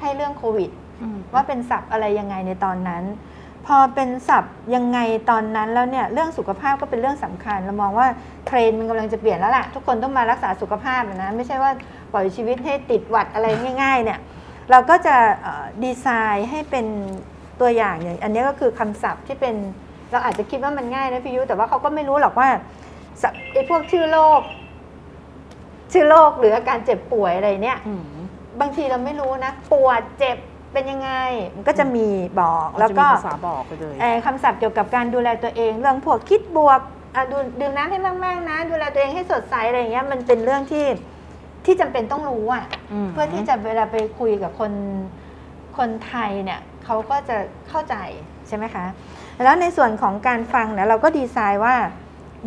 [0.00, 0.70] ให้เรื่องโควิด
[1.02, 3.04] อืมว่าเป็นศัพท์อะไรยังไงในตอนนั้น
[3.66, 4.98] พอเป็นศัพท์ยังไง
[5.30, 8.06] ตอนนั้นแล้วเนี่ยเรื่องสุขภาพก็เป็นเรื่องสำคัญ เรามองว่า
[8.46, 11.70] เทรนด์มันกำลังจะเปลี่ยนแล้วล่ะ ทุกคนต้องมารักษาสุขภาพนะไม่ใช่ว่า
[12.12, 13.46] ปล่อยชีวิตให้ติดหวัดอะไร
[13.82, 14.18] ง่าย ๆ เนี่ย
[14.70, 16.86] เราก็จะเอ่อดีไซน์ให้เป็น
[17.60, 19.56] ตัวอย่างอย่างอันนี้ก็คือคำศัพท์ที่เป็น
[20.10, 22.48] เราอาจจะคิดว่ามันง่ายนะพี่ยุแต่ว่าเขาก็ไม่รู้หรอกว่า
[23.22, 24.40] ศัพท์ไอ้พวกชื่อโรค
[25.92, 28.02] ชื่อโรคหรืออาการเจ็บป่วยอะไรเนี่ยอืม
[28.60, 30.36] บางทีเราไม่รู้นะปวดเจ็บ
[30.72, 31.10] เป็นยังไง
[31.56, 32.08] มันก็จะมี
[32.40, 36.80] บอกแล้วก็จะมีภาษาบอกไปเลยเอ่อคำศัพท์เกี่ยวกับการดูแลตัวเอง เรื่องพวกคิดบวก
[37.14, 40.86] อะดูดื่มน้ำให้มากๆนะ ดูแลตัวเองให้สดใสอะไรอย่างเงี้ยมันเป็นเรื่องที่
[41.64, 42.64] ที่จำเป็นต้องรู้อะ
[43.06, 44.72] มเพื่อที่จะเวลาไปคุยกับคน
[45.78, 47.36] คนไทยเนี่ยเขาก็จะ
[47.68, 47.96] เข้าใจ
[48.48, 48.84] ใช่ไหมคะ
[49.42, 51.74] แล้วในส่วนของการฟังเนี่ยเราก็ดีไซน์ว่า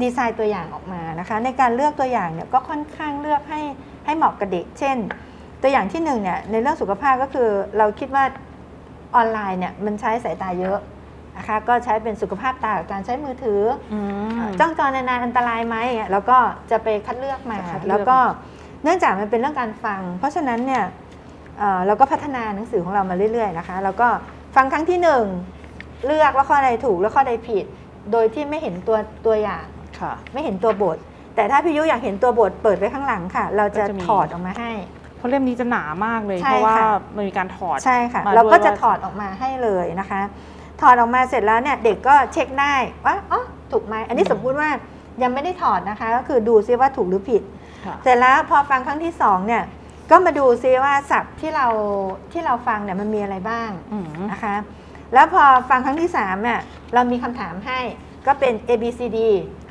[0.02, 3.62] ดีไซน์ตัวอย่างออกมานะคะ ในการเลือกตัวอย่างเนี่ยก็ค่อนข้างเลือกให้
[4.06, 4.98] ให้เหมาะกับเด็ก เช่น
[5.62, 8.24] ตัวอย่างที่หนึ่งเนี่ยในเรื่องสุขภาพก็คือเราคิดว่า
[9.16, 10.80] ออนไลน์เนี่ยมันใช้สายตาเยอะ
[11.38, 13.62] นะคะก็ใช้เป็นสุขภาพตากับการใช้มือถือ
[13.94, 14.00] อื
[14.40, 16.38] มจ้องจอนานๆอันตรายไหมอย่างเงี้ยแล้วก็
[16.72, 18.18] จะไปคัดเลือกมาจะคัดเลือกแล้วก็
[18.84, 20.84] เนื่องจากมันเป็นเรื่องการฟัง เพราะฉะนั้นเนี่ย
[21.58, 24.08] เอ่อเราก็พัฒนาหนังสือของเรามาเรื่อยๆนะคะ แล้วก็
[24.56, 25.26] ฟังครั้งที่หนึ่ง
[26.06, 27.66] เลือกว่าข้อใดถูกและข้อใดผิด
[28.12, 29.66] โดยที่ไม่เห็นตัวตัวอย่าง
[30.00, 30.98] ค่ะไม่เห็นตัวบท
[31.36, 34.74] แต่ถ้าพี่ยุอยากเห็นตัวบทเปิดไว้ข้างหลังค่ะ เราจะก็จะมีถอดออกมาให้
[35.18, 40.22] เพราะเล่มนี้จะหนามากเลยใช่เพราะว่าค่ะมันมีการถอดใช่ค่ะมาเราก็ด้วยจะว่าถอดออกมาให้เลยนะคะ
[40.82, 42.74] ถอดออกมาเสร็จแล้วเนี่ยเด็กก็เช็คได้
[43.06, 44.70] ว่าอ๋อถูกไหมอันนี้อืมสมมุติว่า
[45.24, 47.42] ยังไม่ได้ถอดนะคะ ก็คือดูซิว่าถูกหรือผิด
[47.86, 49.64] ค่ะเสร็จแล้วพอฟังครั้งที่สองเนี่ย
[50.12, 51.68] ก็มาดูซิว่าศัพท์ที่เรา
[52.32, 54.56] ที่เราฟังเนี่ยมันมีอะไรบ้างอืมนะคะ
[55.14, 56.60] แล้วพอฟังครั้งที่สามเนี่ย
[56.94, 57.80] เรามีคำถามให้
[58.28, 59.20] ก็เป็น A B C D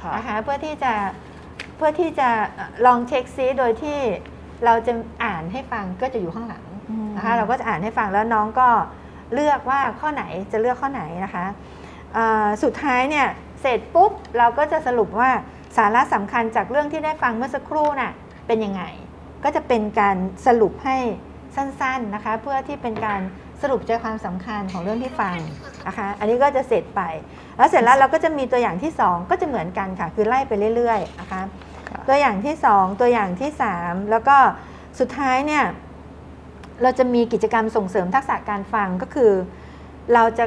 [0.02, 0.92] ค่ะนะคะเพื่อที่จะ
[1.76, 2.28] เพื่อที่จะ
[2.86, 3.98] ลองเช็คซิโดยที่
[4.64, 4.92] เราจะ
[5.24, 8.68] อ่านให้ฟังก็จะอยู่ข้างหลังอืมนะคะเราก็จะอ่านให้ฟังแล้วน้องก็
[9.34, 11.44] เลือกว่าข้อไหนจะเลือกข้อไหนนะคะ
[12.14, 13.26] เอ่อสุดท้ายเนี่ย
[13.60, 15.30] เสร็จปุ๊บเราก็จะสรุปว่า
[15.76, 18.12] สาระสำคัญจากเรื่องที่ได้ฟังเมื่อสักครู่น่ะ
[18.46, 18.82] เป็นยังไง
[19.44, 20.96] ก็จะเป็นการสรุปให้
[21.56, 23.20] สั้นๆนะคะ เพื่อที่เป็นการ
[23.62, 25.36] สรุปใจความสำคัญของเรื่องที่ฟัง
[25.86, 27.00] นะคะอันนี้ก็จะเสร็จไป
[27.56, 31.42] แล้วเสร็จแล้วเราก็จะมีตัวอย่างที่ 2 ก็จะเหมือนกันค่ะ คือไล่ไปเรื่อยๆนะคะ
[31.88, 34.36] ค่ะตัวอย่างที่ 2 ตัวอย่างที่ 3 แล้วก็
[34.98, 35.64] สุดท้ายเนี่ย
[36.82, 39.32] เราจะมีกิจกรรมส่งเสริมทักษะการฟังก็คือ
[40.14, 40.46] เราจะ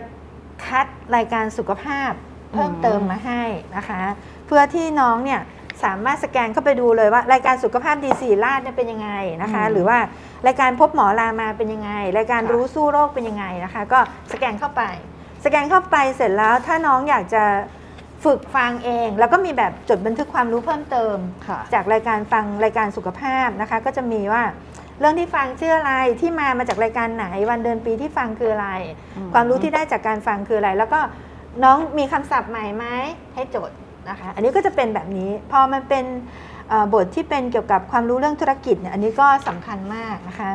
[0.66, 2.12] คัดรายการสุขภาพ
[2.54, 3.44] เพิ่มเติมมาให้
[3.78, 4.02] นะคะ
[4.48, 5.42] เพื่อที่น้องเนี่ย
[5.84, 9.10] สามารถสแกนเข้าไปดูเลยว่ารายการสุขภาพดีสีราดเนี่ยเป็นยังไง
[9.42, 9.98] นะคะอืมหรือว่า
[10.48, 14.00] รายการพบหมอรามาเป็นยังไง รายการค่ะรู้สู้โรคเป็นยังไงนะคะ ก็
[14.32, 14.84] สแกนเข้าไป
[15.44, 17.44] สแกนเข้าไปเสร็จแล้วถ้าน้องอยากจะ
[18.26, 24.44] ฝึกฟังเอง แล้วก็มีแบบจดบันทึกความรู้เพิ่มเติมค่ะจากรายการฟังรายการสุขภาพนะคะ ก็จะมีว่า
[25.00, 28.70] เรื่องที่ฟังชื่ออะไรที่มามาจากรายการไหนวันเดือนปีที่ฟังคืออะไร
[29.18, 31.00] อืมความรู้ที่ได้จากการฟังคืออะไร แล้วก็
[31.64, 32.86] น้องมีคำศัพท์ใหม่ไหม
[33.36, 33.72] ให้จด
[34.10, 36.06] นะคะ อันนี้ก็จะเป็นแบบนี้ พอมันเป็น
[36.70, 40.52] เอ่อบทที่เป็นเกี่ยวกับความรู้เรื่องธุรกิจเนี่ย อันนี้ก็สำคัญมากนะคะ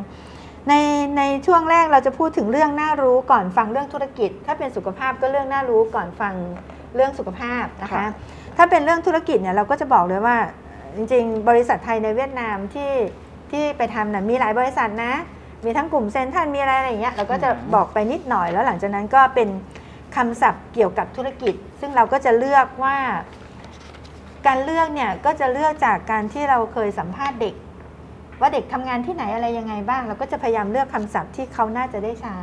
[0.69, 0.75] ใน
[1.19, 6.35] ในช่วงแรกเราจะพูดถึงเรื่องน่ารู้ก่อนฟังเรื่องธุรกิจ ถ้าเป็นสุขภาพก็เรื่องน่ารู้ก่อนฟัง
[6.95, 8.07] เรื่องสุขภาพนะคะค่ะ
[8.57, 10.37] ถ้าเป็นเรื่องธุรกิจเนี่ยเราก็จะบอกเลยว่า
[10.97, 12.93] จริงๆ บริษัทไทยในเวียดนามที่
[13.51, 15.13] ที่ไปทำนะมีหลายบริษัทนะ
[15.65, 19.49] มีทั้งกลุ่มเซ็นทรัลมีอะไรอะไรอย่างเงี้ยเราก็จะบอกไปนิดหน่อยแล้วหลังจากนั้นก็เป็น
[20.17, 22.97] คำศัพท์เกี่ยวกับธุรกิจ ซึ่งเราก็จะเลือกว่า
[24.47, 27.55] การเลือกเนี่ยก็จะเลือกจากการที่เราเคยสัมภาษณ์เด็ก
[28.41, 32.41] ว่าเด็กทำงานที่ไหนอะไรยังไงบ้าง เราก็จะพยายามเลือกคำศัพท์ที่เขาน่าจะได้ใช้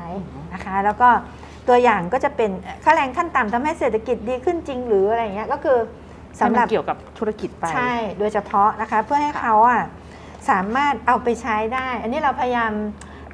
[0.54, 1.10] นะคะ แล้วก็
[1.68, 2.52] ตัวอย่างก็จะเป็น
[2.84, 5.78] ค่าแรงขั้นต่ำทำให้เศรษฐกิจดีขึ้นจริงหรืออะไรอย่างเงี้ยก็คือ
[6.42, 9.84] สำหรับให้มันเกี่ยวกับธุรกิจไปใช่โดยเฉพาะนะคะเพื่อให้ค่ะเขาอะ
[10.50, 12.72] สามารถเอาไปใช้ได้ อันนี้เราพยายาม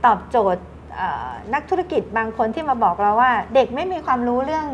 [0.05, 0.63] ตอบโจทย์
[0.95, 4.67] เอ่อนักธุรกิจบางคนที่มาบอกเราว่า เด็กไม่มีความรู้เรื่อง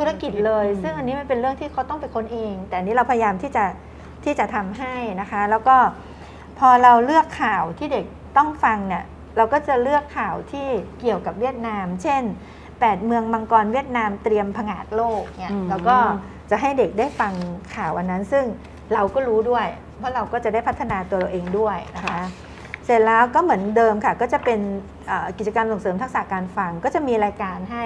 [0.00, 3.64] ธุรกิจเลยอืมซึ่งอันนี้มันเป็นเรื่องที่เขาต้องไปค้นเอง แต่อันนี้เราพยายามที่จะ
[4.24, 5.76] ที่จะทำให้นะคะ แล้วก็
[6.58, 8.04] พอเราเลือกข่าวที่เด็ก
[8.36, 9.04] ต้องฟังเนี่ย
[9.36, 10.66] เราก็จะเลือกข่าวที่
[11.00, 12.22] เกี่ยวกับเวียดนาม เช่น
[12.68, 15.96] 8 เมืองมังกรเวียดนามเตรียมผงาดโลกเนี่ยอืมแล้วก็
[16.50, 17.32] จะให้เด็กได้ฟัง
[17.74, 18.44] ข่าววันนั้น ซึ่ง
[18.94, 19.66] เราก็รู้ด้วย
[19.98, 22.22] เพราะเราก็จะได้พัฒนาตัวเราเองด้วยนะคะ
[22.84, 24.60] เสร็จแล้วก็เหมือนเดิมค่ะ ก็จะเป็น
[25.06, 27.84] เอ่อกิจกรรมส่งเสริมทักษะการฟัง ก็จะมีรายการให้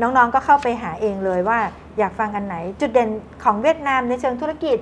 [0.00, 1.58] น้องๆก็เข้าไปหาเองเลยว่า
[1.98, 3.10] อยากฟังอันไหน จุดเด่น
[3.44, 4.78] ของเวียดนามในเชิงธุรกิจ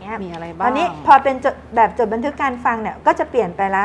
[0.00, 3.84] เนี่ยมีอะไรตบ้างอนนี้พอเป็นจดแบบจดบันทึกการฟังเนี่ยก็จะเปลี่ยนไปละ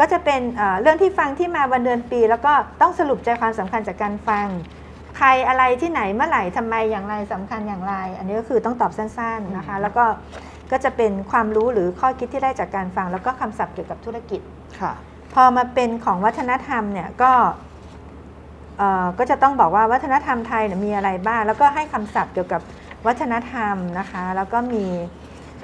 [0.00, 4.46] ก็จะเป็นเอ่อเรื่องที่ฟังที่มาวันเดือนปี แล้วก็ต้องสรุปใจความสำคัญจากการฟัง
[5.18, 10.04] ใครอะไรที่ไหนเมื่อไหร่ทำไมอย่างไรสำคัญอย่างไร อันนี้ก็คือต้องตอบสั้นๆนะคะ แล้วก็
[10.70, 14.40] ก็จะเป็นความรู้หรือข้อคิดที่ได้จากการฟัง แล้วก็คำศัพท์เกี่ยวกับธุรกิจ
[14.80, 14.92] ค่ะ
[15.34, 17.69] พอมาเป็นของวัฒนธรรมเนี่ยก็เอ่อ
[19.18, 22.60] ก็จะต้องบอกว่าวัฒนธรรมไทยเนี่ยมีอะไรบ้าง แล้วก็ให้คำศัพท์เกี่ยวกับ
[23.06, 24.84] วัฒนธรรมนะคะ แล้วก็มี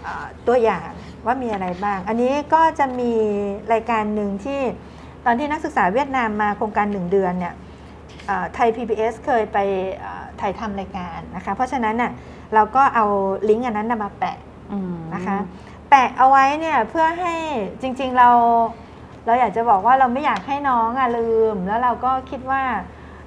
[0.02, 0.90] เอ่อตัวอย่าง
[1.26, 3.12] ว่ามีอะไรบ้าง อันนี้ก็จะมี
[3.72, 4.60] รายการหนึ่งที่
[5.24, 7.54] ตอนที่นักศึกษาเวียดนามมาโครงการหนึ่งเดือนเนี่ย
[8.26, 9.58] เอ่อไทย PBS เคยไป
[9.96, 12.12] เอ่อถ่ายทำรายการนะคะ เพราะฉะนั้นน่ะ
[12.54, 13.06] เราก็เอา
[13.48, 14.36] ลิงก์อันนั้นนะมาแปะ
[14.72, 15.38] อืมนะคะ
[15.90, 17.34] แปะเอาไว้เนี่ยเพื่อให้
[17.82, 18.30] จริงๆเรา
[19.26, 22.62] เราอยากจะบอกว่าเราไม่อยากให้น้องอะลืม แล้วเราก็คิดว่า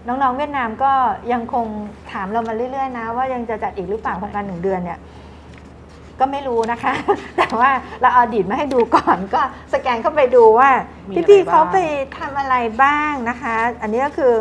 [0.08, 0.92] น้องๆเวียดนามก็
[1.34, 1.66] ยังคง
[2.12, 5.00] ถามเรามาเรื่อย ๆ นะ ว่ายังจะจัดอีกหรือเปล่าโครงการหนึ่งเดือนเนี่ย
[6.20, 6.94] ก็ไม่รู้นะคะ
[7.38, 9.42] แต่ว่าเราเอาอดีตมาให้ดูก่อนก็
[9.74, 10.70] สแกนเข้าไปดูว่า
[11.10, 11.78] มีอะไรพี่ๆเขาบ้างไป
[12.18, 14.34] ทำอะไรบ้างนะคะ อันนี้ก็คือ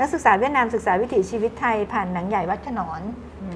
[0.00, 3.00] นักศึกษาเวียดนามศึกษาวิถีชีวิตไทยผ่านหนังใหญ่วัดขนอน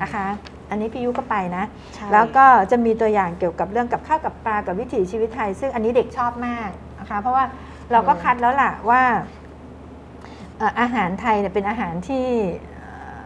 [0.03, 0.27] นะคะ
[0.71, 6.69] อันนี้พี่ยุก็ไปนะใช่แล้วก็จะมีตัวอย่างเกี่ยวกับเรื่องกับข้าวกับปลากับวิถีชีวิตไทย ซึ่งอันนี้เด็กชอบมาก
[7.01, 7.45] นะคะ เพราะว่า
[7.93, 9.03] เราก็คัดแล้วล่ะว่า
[9.38, 12.27] เอ่ออาหารไทยเนี่ยเป็นอาหารที่
[12.79, 13.19] เอ่อ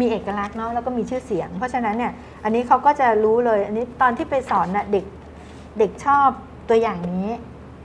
[0.00, 2.12] มีเอกลักษณ์เนาะแล้วก็มีชื่อเสียง เพราะฉะนั้นเนี่ย
[2.44, 5.04] อันนี้เขาก็จะรู้เลยอันนี้ตอนที่ไปสอนน่ะเด็ก
[5.78, 6.28] เด็กชอบ
[6.68, 7.28] ตัวอย่างนี้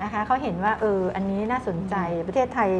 [0.03, 1.95] นะคะเขาเห็นว่าเอออันนี้น่าสนใจ
[2.27, 2.71] ประเทศไทย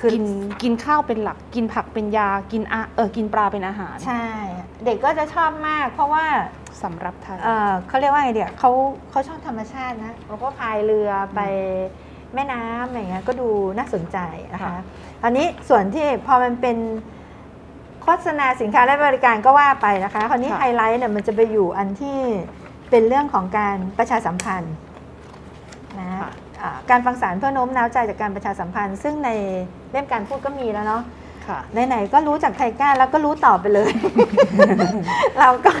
[0.00, 0.26] คือกิน
[0.62, 4.24] กินข้าวเป็นหลักกินผักเป็นยากินอะเออกินปลาเป็นอาหาร ใช่
[4.84, 6.24] เด็กก็จะชอบมาก เพราะว่า
[6.82, 8.70] สำรับไทยเอ่อเขาเรียกว่าไงเดียเขา
[9.10, 11.40] เขาชอบธรรมชาตินะเขาก็พายเรือไป
[12.34, 14.18] แม่น้ำอะไรเงี้ยก็ดูน่าสนใจ
[14.54, 14.76] นะคะ
[15.22, 16.76] ค่ะอันนี้ส่วนที่พอมันเป็น
[18.02, 22.18] โฆษณาสินค้าและบริการก็ว่าไปนะคะ คราวนี้ไฮไลท์เนี่ยมันจะไปอยู่อันที่
[22.90, 24.74] เป็นเรื่องของการประชาสัมพันธ์
[26.00, 26.30] นะค่ะ
[26.62, 29.30] อ่าการฟังสารเพื่อโน้มน้าวใจจากการประชาสัมพันธ์ ซึ่งใน
[29.90, 31.02] เล่มการพูดก็มีแล้วเนาะ
[31.46, 33.90] ค่ะไหนๆก็รู้จากไทก้าแล้วก็รู้ต่อไปเลย
[35.40, 35.72] เราก็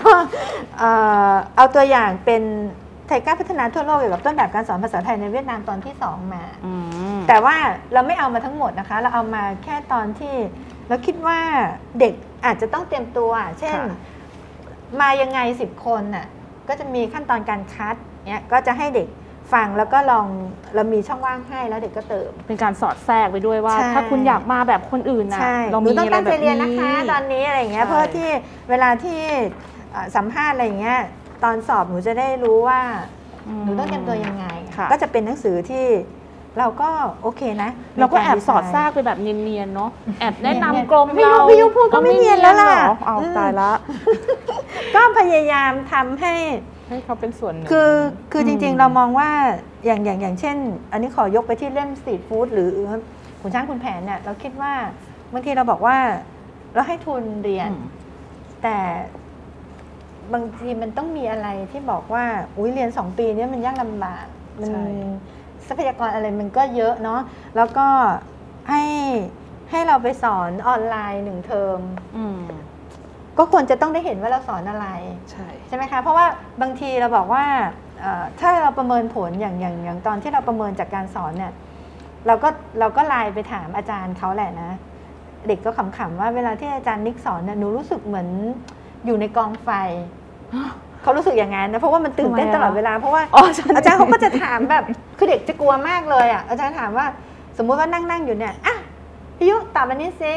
[0.78, 0.90] เอ่
[1.30, 2.42] อเอาตัวอย่างเป็น
[3.06, 6.74] ไทก้าพัฒนาทั่วโลกเกี่ยวกับต้นแบบการสอนภาษาไทยในเวียดนามตอนที่ 2 มาอื
[7.16, 7.56] มแต่ว่า
[7.92, 10.34] เราไม่เอามาทั้งหมดนะคะ เราเอามาแค่ตอนที่
[10.88, 11.38] เราคิดว่า
[12.00, 12.14] เด็ก
[12.46, 13.98] อาจจะต้องเตรียมตัว เช่นค่ะ
[15.00, 16.26] มายังไง 10 คนน่ะ
[16.68, 17.94] ก็จะมีขั้นตอนการคัด
[18.28, 19.08] เนี่ยก็จะให้เด็ก
[19.52, 20.26] ฟังแล้วก็ลอง
[20.74, 28.28] เรามีช่องว่างให้แล้วเด็กก็เติม เป็นการสอดแทรกไปด้วยว่าใช่ถ้าคุณอยากมาแบบคนอื่นนะใช่เราหนูมีต้องอะไรตั้งแบใจบเรียนนี้นะคะ ตอนนี้อะไรอย่างเงี้ยใช่เพื่อที่
[28.70, 29.20] เวลาที่
[29.92, 30.98] เอ่อสัมภาษณ์อะไรอย่างเงี้ย
[31.44, 32.80] ตอนสอบหนูจะได้รู้ว่า
[33.64, 34.46] หนูต้องเตรียมตัวยังไง
[34.76, 35.86] ค่ะก็จะเป็นหนังสือที่
[36.58, 36.90] เราก็
[37.22, 43.72] โอเคนะ เราก็แอบในารสอดดีไซน์แทรกไปแบบเนียนๆเนาะแอบแนะเนียนๆนำกรมพี่ยุเราพี่ยุพูดก็ไม่เนียนแล้วล่ะเหรอเอาอืมตายละ
[44.94, 46.34] ก็พยายามทำให้
[46.88, 47.92] ให้เขาเป็นส่วนหนึ่งคือ
[48.32, 49.30] คือจอืริงมๆเรามองว่า
[49.86, 50.56] อย่างอย่างอย่างเช่น
[50.92, 52.68] อันนี้ขอยกไปที่เล่มสตรีทฟู้ดหรือ
[53.40, 54.72] ขุนช้างคุณแผนเนี่ยเราคิดว่า
[55.32, 55.96] บางทีเราบอกว่า
[56.74, 57.82] เราให้ทุนเรียนอืม
[58.62, 58.78] แต่
[60.34, 62.24] บางทีมันต้องมีอะไรที่บอกว่า
[62.56, 64.26] อุ้ยเรียนสองปีเนี้มันยากลำบาก
[64.60, 64.84] มันใช่
[65.66, 67.20] ทรัพยากรอะไรมันก็เยอะเนาะ
[67.56, 67.86] แล้วก็
[68.70, 68.82] ให้
[69.70, 71.80] ให้เราไปสอนออนไลน์หนึ่งเทอม
[72.16, 72.40] อืม
[73.38, 74.86] ก็ควรจะต้องได้เห็นว่าเราสอนอะไร
[75.30, 76.26] ใช่ใช่ไหมคะเพราะว่า
[76.62, 77.44] บางทีเราบอกว่า
[78.00, 81.52] เอ่อถ้าเราประเมินผลอย่างอย่างอย่างตอนที่เราประเมินจากการสอนเนี่ย
[82.26, 82.48] เราก็
[82.80, 84.70] เราก็ไลน์ไปถามอาจารย์เขาแหละนะ
[85.46, 88.28] เด็กก็ขำๆว่าเวลาที่อาจารย์นิกสอนเนี่ยหนูรู้สึกเหมือน
[89.06, 89.70] อยู่ในกองไฟ
[91.02, 94.84] เขารู้สึกอย่างนั้นนะเพราะว่ามันตื่นเต้นทำไมอะตลอดเวลาเพราะว่าอ๋อใช่อาจารย์เขาก็จะถามแบบ
[95.18, 97.06] คือเด็กจะกลัวมากเลยอะอาจารย์ถามว่า
[97.58, 98.76] สมมุติว่านั่งนั่งอยู่เนี่ยอะ
[99.36, 100.32] พี่ยุตอบอันนี้ซิ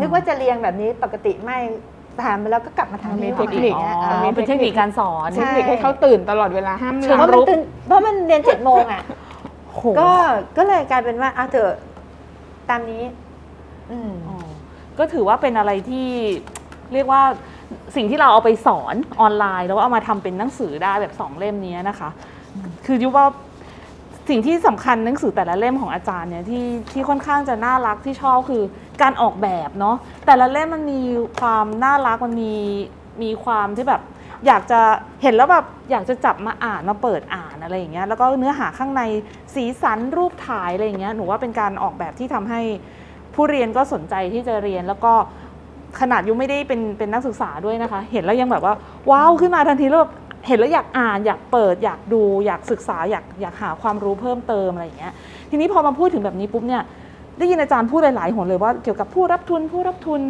[0.00, 1.58] นึกว่าจะเรียงแบบนี้ปกติไม่
[2.24, 9.02] ถามไปแล้วก็กลับมาถามมันมีพี่ยุเทคนิคใหม่อ๋อนะมันเป็นเทคนิคการสอนใช่เทคนิคให้เขาตื่นตลอดเวลาห้ามหเชิลัเพบราะมันตื่นเพราะมันเรียนเจ็ดโมงอะ
[9.72, 10.10] โหก็
[10.56, 11.78] ก็เลยกลายเป็นว่าเอาเถอะ
[12.70, 13.02] ตามนี้
[13.92, 14.36] อืมอ๋อ
[14.98, 16.08] ก็ถือว่าเป็นอะไรที่
[16.92, 17.22] เรียกว่า
[17.96, 22.08] สิ่งที่เราเอาไปสอนออนไลน์ แล้วเอามาทำเป็นหนังสือได้แบบสองเล่มนี้นะคะ
[22.86, 23.26] คือยุว่า
[24.28, 28.62] สิ่งที่สำคัญหนังสือแต่ละเล่มของอาจารย์เนี่ยที่ที่ค่อนข้างจะน่ารักที่ชอบคือ
[29.02, 31.00] การออกแบบเนาะแต่ละเล่มมันมี
[31.40, 32.54] ความน่ารักมันมี
[33.22, 34.02] มีความที่แบบ
[34.46, 34.80] อยากจะ
[35.22, 39.02] เห็นแล้วแบบอยากจะจับมาอ่านมาเปิดอ่านอะไรอย่างเงี้ยแล้วก็เนื้อหาข้างใน
[39.54, 42.60] สีสันรูปถ่ายอะไรอย่างเงี้ยหนูว่าเป็นการออกแบบที่ทำให้
[43.34, 45.12] ผู้เรียนก็สนใจที่จะเรียนแล้วก็
[46.00, 48.74] ขนาดยูไม่ได้เป็นเป็นนักศึกษาด้วยนะคะ เห็นแล้วยังแบบว่า
[49.10, 50.12] ว้าวขึ้นมาทันทีแล้วแบบ
[50.46, 55.12] เห็นแล้วอยากอ่านอยากเปิดอยากดูอยากศึกษาอยากอยากหาความรู้เพิ่มเติมอะไรอย่างเงี้ย
[55.50, 56.82] ทีนี้พอมาพูดถึงแบบนี้ปุ๊บเนี่ย
[57.38, 60.20] ได้ยินอาจารย์พูดหลายๆหนเลยว่าเกี่ยวกับผู้รับทุนผู้รับทุน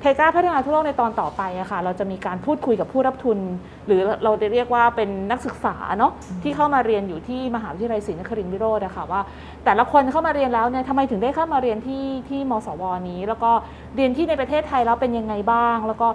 [0.00, 3.38] เทก้าพัฒนาทั่วโลกในตอนต่อไปอะค่ะเราจะมีการพูดคุยกับผู้รับทุน
[3.86, 9.20] หรือเราจะเรียกว่าเป็นนักศึกษาเนาะที่เข้ามาเรียนอยู่ที่มหาวิทยาลัยศรีนครินทร์วิโรธอะค่ะว่า
[9.64, 13.50] แต่ละคนเข้ามาเรียนแล้วเนี่ยทำไมถึงได้เข้ามาเรียนที่ที่มสวนี้ แล้วก็
[13.96, 16.08] เรียนที่ในประเทศไทยแล้วเป็นยังไงบ้าง แล้วก็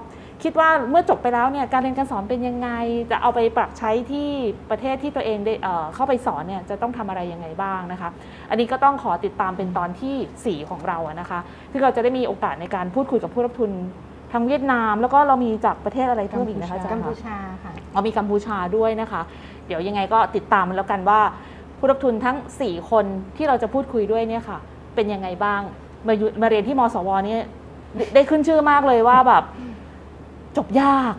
[0.44, 2.70] คิดว่าเมื่อจบไปแล้วเนี่ยการเรียนการสอนเป็นยังไง
[3.12, 4.30] จะเอาไปปรับใช้ที่
[4.70, 8.10] ประเทศที่ตัวเองได้เอ่อเข้าไปสอนเนี่ยจะต้องทำอะไรยังไงบ้างนะคะ
[8.50, 10.12] อันนี้ก็ต้องขอติดตามเป็นตอนที
[10.46, 11.40] สี่ 4 ของเราอะนะคะ
[11.72, 13.72] ที่เราจะได้มีโอกาสในการพูดคุยกับผู้รับทุน
[14.32, 19.22] ทางเวียดนาม แล้วก็เรามีจากประเทศอะไรเพิ่มอีกนะคะอาจารกัมย์พูคะชาค่ะเรามีกัมพูชาด้วยนะคะ
[19.68, 21.20] เดี๋ยวยังไงก็ติดตามมันแล้วกันว่า
[21.78, 23.06] ผู้รับทุนทั้ง 4 คน
[23.38, 24.58] ที่เราจะพูดคุยด้วยเนี่ยค่ะ
[24.96, 25.62] เป็นยังไงบ้าง
[26.08, 27.42] มาอยู่มาเรียนที่มสวเนี่ย
[27.96, 29.44] ได้ได้ขึ้นชื่อมากเลยว่าแบบ
[30.58, 31.14] จบยาก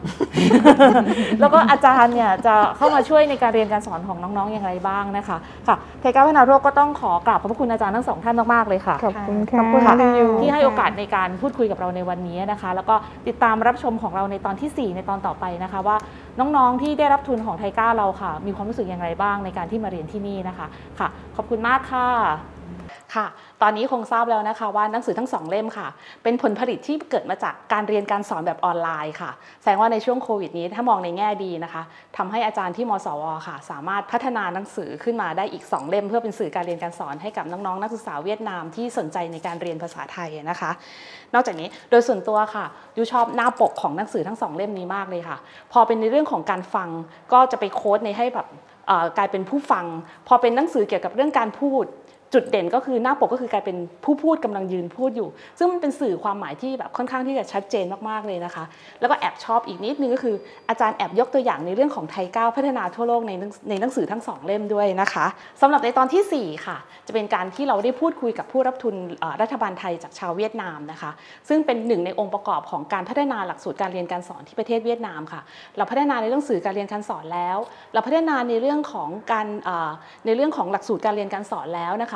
[1.40, 5.36] แล้วก็อาจารย์เนี่ยจะเข้ามาช่วยในการเรียนการสอนของน้องๆ อย่างไรบ้างนะคะ
[5.68, 12.94] ค่ะเทก้าพัฒนาโรคก็ต้องขอกราบขอบพระคุณอาจารย์ทั้งสองท่านมากๆเลยค่ะขอบคุณขค่ะอบคุณค่ะพี่ยูที่ให้โอกาสในการพูดคุยกับเราในวันนี้นะคะ แล้วก็
[13.26, 15.96] ติดตามรับชมของเราในตอนทีสี่ 4 ในตอนต่อไปนะคะ ว่า
[16.40, 20.66] น้องๆที่ได้รับทุนของไทก้าเราค่ะ มีความรู้สึกอย่างไรบ้างในการที่มาเรียนที่นี่นะคะ
[20.98, 22.08] ค่ะ ขอบคุณมากค่ะ
[23.14, 23.26] ค่ะ
[23.62, 25.88] ตอนนี้คงทราบแล้วนะคะว่าหนังสือทั้งสองเล่มค่ะ
[26.22, 31.82] เป็นผลผลิตที่เกิดมาจากการเรียนการสอนแบบออนไลน์ค่ะ แสดงว่าในช่วงโควิดนี้ถ้ามองในแง่ดีนะคะ
[32.16, 40.70] ทำให้อาจารย์ที่มสวค่ะ สามารถพัฒนาหนังสือขึ้นมาได้อีก 2 เล่ม เพื่อเป็นสื่อการเรียนการสอนให้กับน้องๆนักศึกษาเวียดนามที่สนใจในการเรียนภาษาไทยนะคะ
[41.34, 42.64] นอกจากนี้โดยส่วนตัวค่ะ
[42.96, 45.38] ยูชอบหน้าปกของหนังสือทั้งสองเล่มนี้มากเลยค่ะ
[45.72, 46.88] พอเป็นในเรื่องของการฟัง
[47.32, 48.48] ก็จะไปโค้ดในให้แบบ
[49.18, 49.84] กลายเป็นผู้ฟัง
[50.28, 51.86] พอเป็นหนังสือเกี่ยวกับเรื่องการพูด
[52.34, 58.64] จุดเด่นก็คือหน้าปกก็คือกลายเป็นผู้พูดกำลังยืนพูดอยู่ ซึ่งมันเป็นสื่อความหมายที่แบบค่อนข้างที่จะชัดเจนมากๆเลยนะคะ
[59.00, 60.34] แล้วก็แอบชอบอีกนิดนึงก็คือ
[60.68, 63.32] อาจารย์แอบยกตัวอย่างในเรื่องของไทยก้าวพัฒนาทั่วโลกใน
[63.68, 65.26] ในหนังสือทั้งสองเล่มด้วยนะคะ
[65.60, 68.94] สำหรับในตอนทีสี่ 4 ค่ะ จะเป็นการที่เราได้พูดคุยกับผู้รับทุน
[69.42, 71.10] รัฐบาลไทยจากชาวเวียดนามนะคะ
[71.48, 75.40] ซึ่งเป็นหนึ่งในองค์ประกอบของการพัฒนาหลักสูตรการเรียนการสอนที่ประเทศเวียดนามค่ะ
[75.76, 77.58] เราพัฒนาในเรื่องสื่อการเรียนการสอนแล้ว
[77.92, 79.46] เราพัฒนาในเรื่องของการ
[80.26, 82.14] ในเรื่องของหลักสูตรการเรียนการสอนแล้วนะค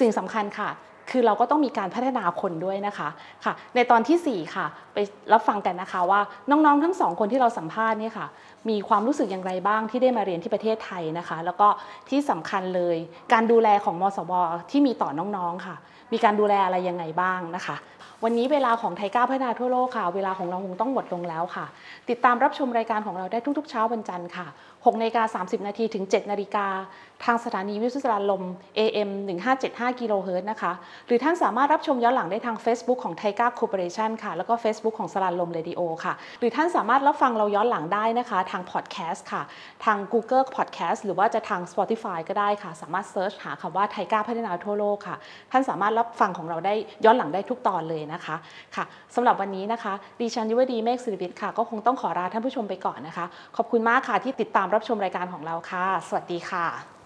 [0.00, 0.70] สิ่งสำคัญค่ะ
[1.10, 3.08] คือเราก็ต้องมีการพัฒนาคนด้วยนะคะ
[3.44, 4.98] ค่ะ ในตอนทีสี่ 4 ค่ะ ไป
[5.32, 8.26] รับฟังกันนะคะว่าน้องๆทั้งสองคนที่เราสัมภาษณ์เนี่ยค่ะ
[8.68, 11.68] มีความรู้สึกอย่างไรบ้างที่ได้มาเรียนที่ประเทศไทยนะคะ แล้วก็
[12.08, 12.96] ที่สำคัญเลย
[13.32, 14.32] การดูแลของมสว
[14.70, 15.76] ที่มีต่อน้องๆค่ะ
[16.12, 17.76] มีการดูแลอะไรยังไงบ้างนะคะ
[18.24, 21.66] วันนี้เวลาของไทยก้าวพัฒนาทั่วโลกค่ะ เวลาของเราคงต้องหมดลงแล้วค่ะ
[22.08, 24.46] ติดตามรับชมรายการของเราได้ทุกๆ เช้าวันจันทร์ค่ะ
[24.84, 26.66] 6นาฬิกา30 นาทีถึง 7 นาฬิกา
[27.24, 28.42] ทางสถานีวิทยุสารลม
[28.78, 29.10] AM
[29.54, 30.72] 1575กิโลเฮิรตซ์นะคะ
[31.06, 39.42] หรือท่านสามารถรับชมย้อนหลังได้ทาง Facebook ของ TICA Cooperation ค่ะ แล้วก็ Facebook ของสราญรมเรดิโอค่ะ หรือท่านสามารถรับฟังเราย้อนหลังได้นะคะ ทางพอดแคสต์ค่ะ
[39.84, 45.16] ทาง Google Podcast หรือว่าจะทาง Spotify ก็ได้ค่ะ สามารถ search หาคำว่า TICA พัฒนาทั่วโลกค่ะ
[45.52, 48.36] ท่านสามารถรับฟังของเราได้ย้อนหลังได้ทุกตอนเลยนะคะ
[48.76, 56.99] ค่ะสำหรับวันนี้นะคะดิฉันยุวดีเมฆศิริวิทย์ค่ะก็คงต้องขอลาท่านผู้ชมไปก่อนนะคะ ขอบคุณมากค่ะที่ติดตามรับชมรายการของเราค่ะ สวัสดีค่ะ